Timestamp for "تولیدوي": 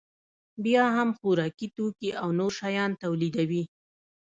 3.01-3.63